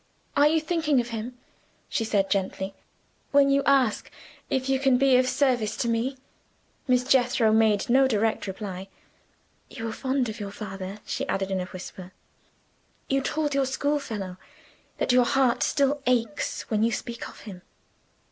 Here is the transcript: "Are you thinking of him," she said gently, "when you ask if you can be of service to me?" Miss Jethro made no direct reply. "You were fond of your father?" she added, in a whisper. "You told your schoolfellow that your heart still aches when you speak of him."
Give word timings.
"Are 0.35 0.47
you 0.47 0.59
thinking 0.59 0.99
of 0.99 1.09
him," 1.09 1.37
she 1.87 2.03
said 2.03 2.31
gently, 2.31 2.73
"when 3.29 3.51
you 3.51 3.61
ask 3.67 4.09
if 4.49 4.67
you 4.67 4.79
can 4.79 4.97
be 4.97 5.15
of 5.17 5.29
service 5.29 5.77
to 5.77 5.87
me?" 5.87 6.17
Miss 6.87 7.03
Jethro 7.03 7.51
made 7.53 7.87
no 7.87 8.07
direct 8.07 8.47
reply. 8.47 8.87
"You 9.69 9.85
were 9.85 9.91
fond 9.93 10.27
of 10.27 10.39
your 10.39 10.49
father?" 10.49 11.01
she 11.05 11.27
added, 11.27 11.51
in 11.51 11.61
a 11.61 11.65
whisper. 11.65 12.13
"You 13.09 13.21
told 13.21 13.53
your 13.53 13.67
schoolfellow 13.67 14.37
that 14.97 15.11
your 15.11 15.23
heart 15.25 15.61
still 15.61 16.01
aches 16.07 16.63
when 16.71 16.81
you 16.81 16.91
speak 16.91 17.29
of 17.29 17.41
him." 17.41 17.61